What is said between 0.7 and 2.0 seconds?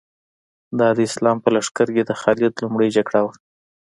دا د اسلام په لښکر